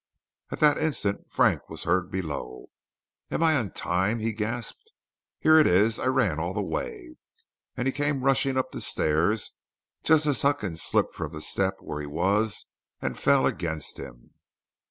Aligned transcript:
At 0.49 0.59
that 0.61 0.79
instant 0.79 1.31
Frank 1.31 1.69
was 1.69 1.83
heard 1.83 2.09
below: 2.09 2.71
"Am 3.29 3.43
I 3.43 3.59
in 3.59 3.69
time?" 3.69 4.17
he 4.17 4.33
gasped. 4.33 4.93
"Here 5.39 5.57
it 5.57 5.67
is; 5.67 5.99
I 5.99 6.07
ran 6.07 6.39
all 6.39 6.55
the 6.55 6.63
way"; 6.63 7.17
and 7.77 7.87
he 7.87 7.91
came 7.91 8.23
rushing 8.23 8.57
up 8.57 8.71
the 8.71 8.81
stairs 8.81 9.51
just 10.03 10.25
as 10.25 10.41
Huckins 10.41 10.81
slipped 10.81 11.13
from 11.13 11.33
the 11.33 11.39
step 11.41 11.75
where 11.81 12.01
he 12.01 12.07
was 12.07 12.65
and 12.99 13.15
fell 13.15 13.45
against 13.45 13.99
him. 13.99 14.31